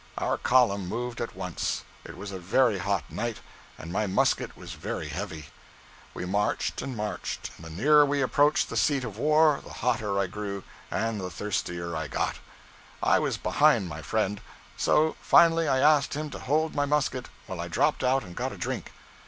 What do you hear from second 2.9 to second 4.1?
night, and my